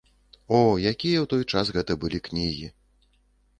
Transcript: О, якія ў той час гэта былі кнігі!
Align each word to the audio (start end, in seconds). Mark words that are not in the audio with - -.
О, 0.59 0.61
якія 0.91 1.19
ў 1.21 1.25
той 1.35 1.43
час 1.53 1.71
гэта 1.77 1.99
былі 2.07 2.25
кнігі! 2.31 2.67